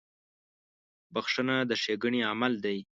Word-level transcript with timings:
•بخښنه 1.13 1.55
د 1.69 1.71
ښېګڼې 1.81 2.21
عمل 2.31 2.53
دی. 2.65 2.77